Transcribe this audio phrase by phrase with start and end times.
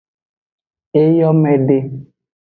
[1.01, 1.77] Eygome de.